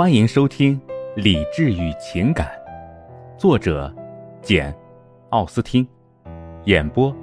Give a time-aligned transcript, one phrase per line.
[0.00, 0.80] 欢迎收听
[1.14, 2.58] 《理智与情感》，
[3.38, 3.94] 作者
[4.40, 4.72] 简·
[5.28, 5.86] 奥斯汀，
[6.64, 7.14] 演播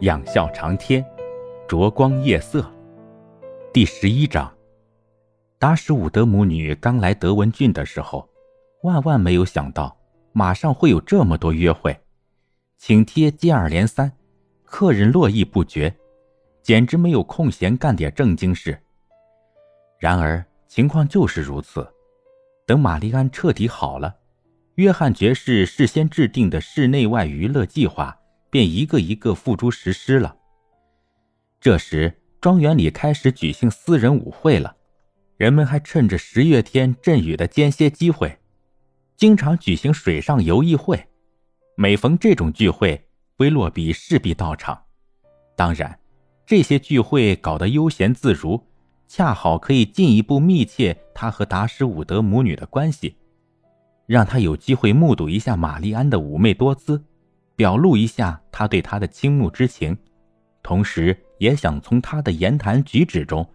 [0.00, 1.06] 仰笑长天，
[1.68, 2.68] 灼光夜色。
[3.72, 4.52] 第十一章。
[5.60, 8.28] 达什伍德母女刚来德文郡的时候，
[8.82, 9.96] 万万没有想到，
[10.32, 11.96] 马上会有这么多约会，
[12.76, 14.10] 请帖接二连三，
[14.64, 15.94] 客人络绎不绝，
[16.60, 18.76] 简直没有空闲干点正经事。
[20.00, 21.88] 然而情况就是如此。
[22.66, 24.16] 等玛丽安彻底好了，
[24.74, 28.18] 约翰爵士事先制定的室内外娱乐计划
[28.50, 30.36] 便一个一个付诸实施了。
[31.60, 34.76] 这时，庄园里开始举行私人舞会了，
[35.36, 38.36] 人们还趁着十月天阵雨的间歇机会，
[39.16, 41.06] 经常举行水上游艺会。
[41.76, 44.82] 每逢这种聚会，威洛比势必到场。
[45.54, 46.00] 当然，
[46.44, 48.60] 这些聚会搞得悠闲自如。
[49.08, 53.16] 恰好可以进一步密切他和达什伍德母女的关系，
[54.06, 57.02] 让他有机会目睹一下玛丽安的妩媚多姿，
[57.54, 59.96] 表露一下他对她的倾慕之情，
[60.62, 63.48] 同时也想从他的言谈举止中，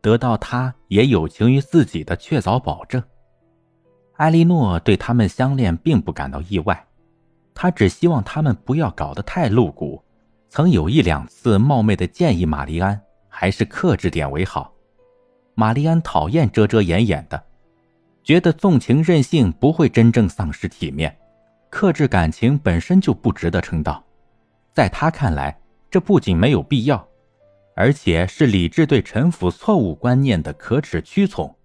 [0.00, 3.02] 得到他也有情于自己的确凿保证。
[4.14, 6.86] 艾莉诺对他们相恋并不感到意外，
[7.54, 10.02] 她只希望他们不要搞得太露骨，
[10.48, 12.98] 曾有一两次冒昧的建议玛丽安，
[13.28, 14.72] 还是克制点为好。
[15.58, 17.42] 玛丽安讨厌遮遮掩掩的，
[18.22, 21.16] 觉得纵情任性不会真正丧失体面，
[21.70, 24.04] 克制感情本身就不值得称道。
[24.74, 25.58] 在他看来，
[25.90, 27.08] 这不仅没有必要，
[27.74, 31.56] 而且是理智对臣服错误观念的可耻屈从。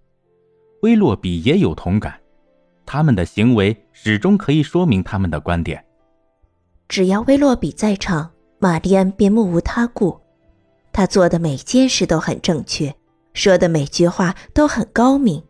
[0.80, 2.18] 威洛比也有同感，
[2.86, 5.84] 他们的行为始终可以说明他们的观点。
[6.88, 10.18] 只要威洛比在场，玛丽安便目无他顾，
[10.94, 12.94] 他做的每件事都很正确。
[13.34, 15.42] 说的每句话都很高明。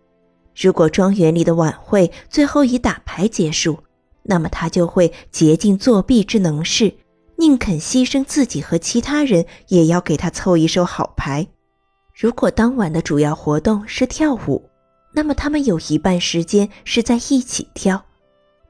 [0.55, 3.79] 如果庄园里的晚会最后以打牌结束，
[4.23, 6.95] 那么他就会竭尽作弊之能事，
[7.37, 11.47] 宁肯牺牲自己和其他人，也要给他凑一手好牌。
[12.15, 14.69] 如果当晚的主要活动是跳舞，
[15.15, 18.05] 那么他们有一半时间是在一起跳。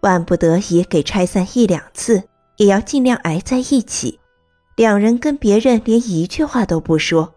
[0.00, 2.22] 万不得已给拆散一两次，
[2.56, 4.18] 也要尽量挨在一起。
[4.76, 7.34] 两人跟别人连一句话都不说。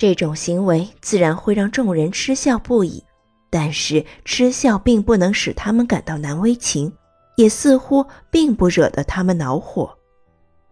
[0.00, 3.04] 这种行为自然会让众人嗤笑不已，
[3.50, 6.90] 但是嗤笑并不能使他们感到难为情，
[7.36, 9.94] 也似乎并不惹得他们恼火。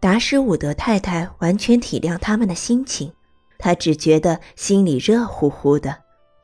[0.01, 3.13] 达什伍德太太完全体谅他们的心情，
[3.59, 5.95] 她只觉得心里热乎乎的，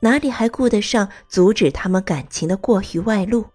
[0.00, 3.46] 哪里还顾得上阻止他们感情的过于外露？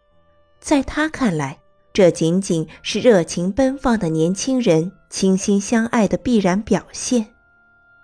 [0.59, 1.59] 在她看来，
[1.93, 7.27] 这仅仅是热情奔放的年轻人倾心相爱的必然表现。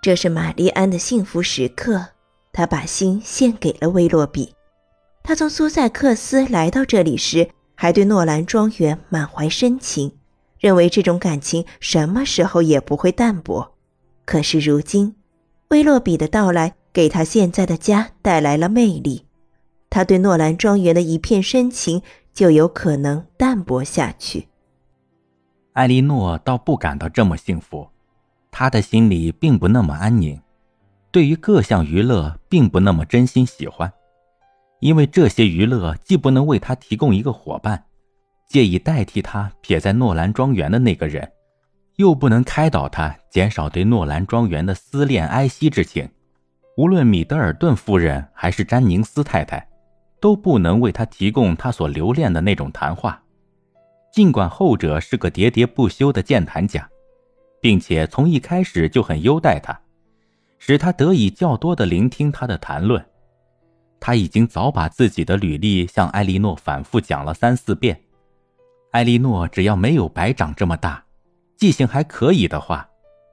[0.05, 2.09] 这是玛丽安的幸福时刻，
[2.53, 4.53] 她把心献给了威洛比。
[5.23, 10.11] 他从苏塞克斯来到这里时，还对诺兰庄园满怀深情，
[10.59, 13.73] 认为这种感情什么时候也不会淡薄。
[14.25, 15.15] 可是如今，
[15.69, 19.25] 威洛比的到来给他现在的家带来了魅力，
[19.89, 24.49] 他对诺兰庄园的一片深情就有可能淡薄下去。
[25.73, 27.87] 艾莉诺倒不感到这么幸福。
[28.57, 30.39] 他的心里并不那么安宁，
[31.11, 33.91] 对于各项娱乐并不那么真心喜欢，
[34.79, 37.83] 因为这些娱乐既不能为他提供一个伙伴，
[38.47, 41.29] 借以代替他撇在诺兰庄园的那个人，
[41.97, 46.09] 又不能开导他减少对诺兰庄园的思恋哀惜之情。
[46.77, 49.67] 无论米德尔顿夫人还是詹宁斯太太，
[50.21, 53.21] 都不能为他提供他所留恋的那种谈话，
[54.13, 56.89] 尽管后者是个喋喋不休的健谈家。
[57.65, 59.75] 并且从一开始就很优待他，
[60.59, 63.03] 使他得以较多的聆听他的谈论。
[63.99, 67.99] 他已经早把自己的履历向艾莉诺反复讲了三四遍。
[68.91, 71.03] 艾莉诺只要没有白长这么大，
[71.57, 72.87] 记性还可以的话，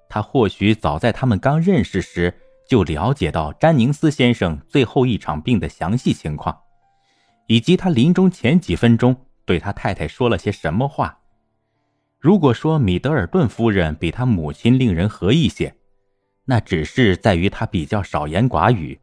[0.09, 2.35] 他或许早在他们刚认识时
[2.67, 6.59] 就了解到詹宁斯先生最后一场病的详细情况，
[7.49, 9.15] 以及他临终前几分钟
[9.45, 11.19] 对他太太说了些什么话。
[12.23, 15.75] 如果说米德尔顿夫人比他母亲令人合意些，
[16.45, 19.01] 那只是在于她比较少言寡语。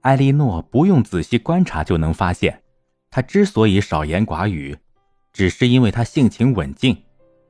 [0.00, 2.62] 艾莉诺不用仔细观察就能发现，
[3.10, 4.74] 她之所以少言寡语，
[5.34, 6.96] 只是因为她性情稳静，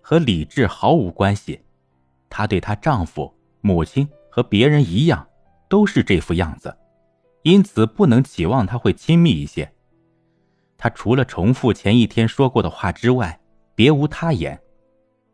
[0.00, 1.60] 和理智毫无关系。
[2.28, 5.24] 她对她丈夫、母亲和别人一样，
[5.69, 6.76] 都是这副样子，
[7.44, 9.72] 因此不能期望她会亲密一些。
[10.76, 13.38] 她除了重复前一天说过的话之外，
[13.76, 14.60] 别无他言。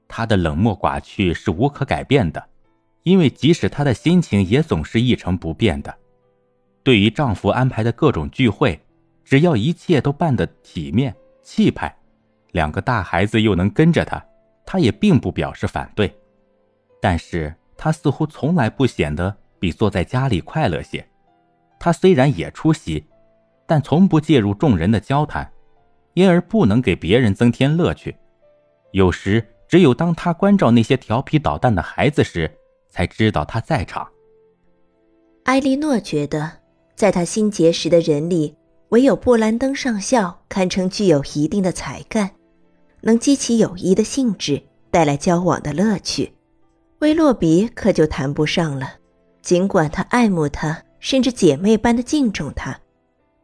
[0.09, 2.43] 她的冷漠寡趣是无可改变的，
[3.03, 5.95] 因为即使她的心情也总是一成不变的。
[6.83, 8.81] 对于丈夫安排的各种聚会，
[9.23, 11.95] 只要一切都办得体面气派，
[12.53, 14.25] 两个大孩子又能跟着他，
[14.65, 16.11] 他也并不表示反对。
[17.01, 21.07] 但是他似乎从来不显得比坐在家里快乐些。
[21.79, 23.05] 他虽然也出席，
[23.67, 25.49] 但从不介入众人的交谈，
[26.15, 28.17] 因而不能给别人增添乐趣。
[28.93, 32.51] 有时只有当他关照那些调皮捣蛋的孩子时，
[32.89, 34.09] 才知道他在场。
[35.45, 36.51] 埃莉诺觉得，
[36.97, 38.57] 在他新结识的人里，
[38.89, 42.31] 唯有布兰登上校堪称具有一定的才干，
[43.03, 46.33] 能激起友谊的兴致，带来交往的乐趣。
[47.01, 48.95] 威洛比可就谈不上了，
[49.43, 52.81] 尽管他爱慕他，甚至姐妹般的敬重他，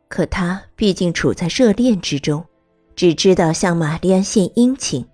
[0.08, 2.44] 可他毕竟处在热恋之中，
[2.96, 5.06] 只知道向玛丽安献殷勤。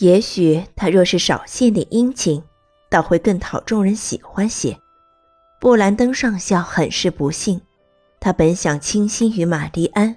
[0.00, 2.42] 也许他若是少献点殷勤，
[2.88, 4.78] 倒会更讨众人喜欢些。
[5.60, 7.60] 布兰登上校很是不幸，
[8.18, 10.16] 他本想倾心于玛丽安，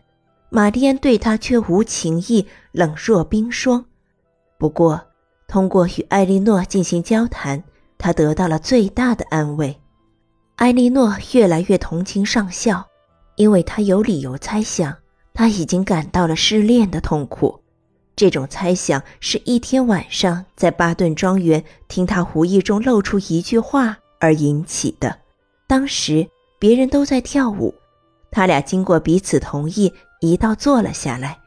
[0.50, 3.84] 玛丽安对他却无情意，冷若冰霜。
[4.58, 5.02] 不过，
[5.50, 7.62] 通过与艾莉诺进行交谈，
[7.98, 9.78] 他得到了最大的安慰。
[10.56, 12.88] 艾莉诺越来越同情上校，
[13.36, 14.96] 因为他有理由猜想
[15.34, 17.60] 他已经感到了失恋的痛苦。
[18.16, 25.20] 这种猜想是一天晚上在巴顿庄园听他无意中露出一句话而引起的。
[25.68, 26.28] 当时
[26.60, 27.74] 别人都在跳舞，
[28.32, 31.40] 他俩经过彼此同意，一道坐了下来。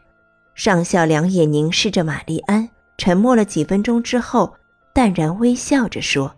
[0.55, 2.69] 上校两眼凝视着玛丽安。
[2.99, 4.57] 沉默了几分钟之后，
[4.95, 6.35] 淡然微笑着说：“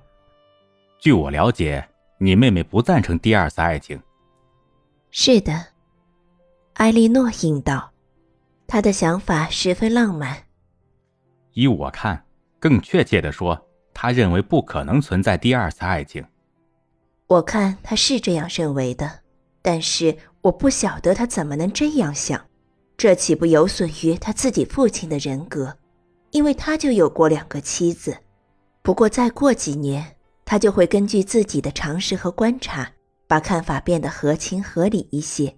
[0.99, 1.89] 据我了解，
[2.19, 4.03] 你妹妹不赞成第二次爱情。
[5.13, 5.67] ”“是的。”
[6.75, 7.93] 埃莉诺应道
[8.69, 10.45] ，“她的想法十分浪漫。
[11.55, 12.23] 依我看，
[12.61, 13.61] 更确切的说，
[13.93, 16.25] 他认为不可能存在第二次爱情。
[17.27, 19.21] 我看他是这样认为的，
[19.63, 22.41] 但是我不晓得他怎么能这样想，
[22.97, 25.77] 这岂不有损于他自己父亲的人格？”
[26.31, 28.15] 因为他就有过两个妻子，
[28.83, 30.15] 不过再过几年，
[30.45, 32.93] 他就会根据自己的常识和观察，
[33.27, 35.57] 把看法变得合情合理一些。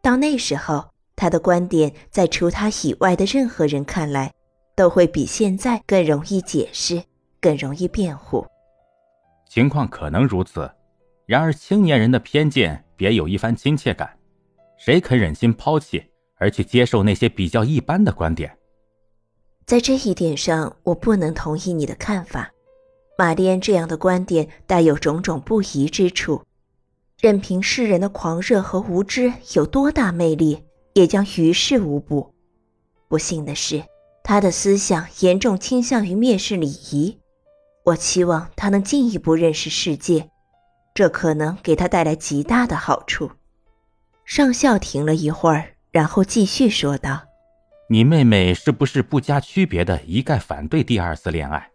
[0.00, 0.84] 到那时候，
[1.16, 4.32] 他的观点在除他以外的任何人看来，
[4.74, 7.02] 都会比现在更容易解释，
[7.40, 8.46] 更容易辩护。
[9.48, 10.70] 情况可能如此，
[11.26, 14.10] 然而青年人的偏见别有一番亲切感，
[14.76, 16.04] 谁肯忍心抛弃
[16.36, 18.56] 而去接受那些比较一般的观点？
[19.64, 22.50] 在这一点上，我不能同意你的看法。
[23.16, 26.42] 玛丽安这样的观点带有种种不宜之处。
[27.20, 30.64] 任凭世人的狂热和无知有多大魅力，
[30.94, 32.34] 也将于事无补。
[33.08, 33.84] 不幸的是，
[34.22, 37.18] 他的思想严重倾向于蔑视礼仪。
[37.84, 40.30] 我期望他能进一步认识世界，
[40.94, 43.30] 这可能给他带来极大的好处。
[44.24, 47.24] 上校停了一会儿，然后继续说道。
[47.90, 51.70] 你妹妹是不是不加区别的一概反对第二次恋爱？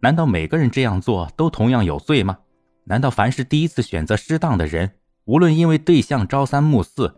[0.00, 2.38] 难道每个人这样做都同样有罪吗？
[2.84, 4.92] 难道凡是第一次选择失当的人，
[5.26, 7.14] 无论因为对象朝三暮四，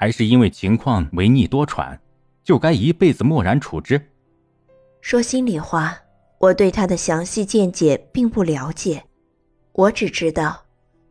[0.00, 1.98] 还是因为情况违逆多舛，
[2.42, 4.00] 就该一辈子漠然处之？
[5.02, 5.94] 说心里话，
[6.38, 9.04] 我对他的详细见解并不了解。
[9.72, 10.64] 我只知道，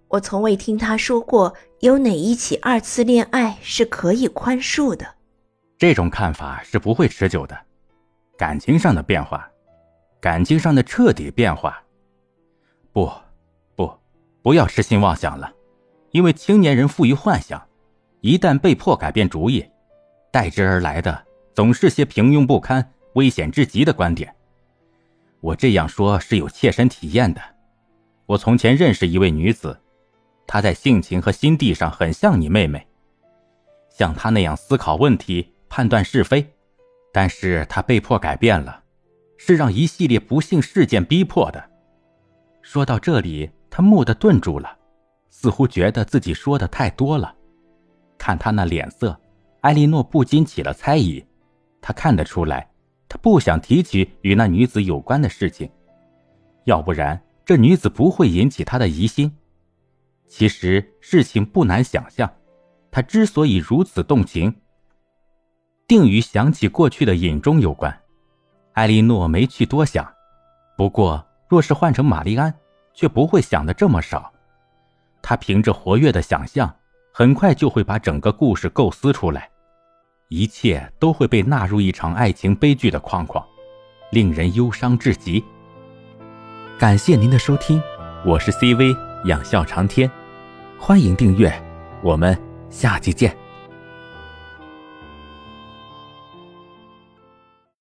[0.08, 5.06] 我从未听他说过有哪一起二次恋爱是可以宽恕的。
[5.78, 7.56] 这种看法是不会持久的，
[8.40, 9.48] 感情上的变化，
[10.20, 11.80] 感情上的彻底变化，
[12.92, 13.08] 不，
[13.76, 13.94] 不，
[14.42, 15.54] 不要痴心妄想了，
[16.10, 17.69] 因为青年人富于幻想，
[18.22, 19.66] 一旦被迫改变主意，
[20.32, 24.34] 代之而来的总是些平庸不堪、危险至极的观点。
[25.42, 27.42] 我这样说是有切身体验的，
[28.26, 29.80] 我从前认识一位女子，
[30.46, 32.86] 她在性情和心地上很像你妹妹，
[33.90, 35.54] 像她那样思考问题。
[35.72, 36.44] 判断是非，
[37.14, 38.82] 但是他被迫改变了，
[39.38, 41.64] 是让一系列不幸事件逼迫的。
[42.64, 44.80] 说到这里，他蓦地顿住了，
[45.30, 47.36] 似乎觉得自己说的太多了。
[48.20, 49.20] 看他那脸色，
[49.62, 51.26] 艾莉诺不禁起了猜疑。
[51.82, 52.70] 他看得出来，
[53.08, 55.68] 他不想提起与那女子有关的事情，
[56.66, 59.36] 要不然这女子不会引起他的疑心。
[60.28, 62.32] 其实事情不难想象，
[62.92, 64.54] 他之所以如此动情。
[65.88, 68.00] 定与想起过去的隐衷有关，
[68.74, 70.08] 艾莉诺没去多想。
[70.78, 72.54] 不过，若是换成玛丽安，
[72.94, 74.32] 却不会想的这么少。
[75.22, 76.72] 她凭着活跃的想象，
[77.20, 79.50] 很快就会把整个故事构思出来，
[80.30, 83.46] 一切都会被纳入一场爱情悲剧的框框，
[84.10, 85.44] 令人忧伤至极。
[86.78, 87.84] 感谢您的收听，
[88.26, 88.96] 我是 CV
[89.26, 90.10] 仰笑长天，
[90.78, 91.52] 欢迎订阅，
[92.02, 93.36] 我们下期见。